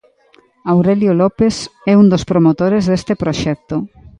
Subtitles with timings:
[0.73, 1.55] Aurélio Lopes
[1.91, 3.75] é un dos promotores deste proxecto.